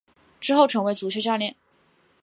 [0.39, 1.55] 之后成为足球教练。